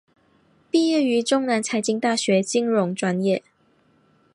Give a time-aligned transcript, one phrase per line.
[0.71, 3.43] 毕业于中南财经大学金融专业。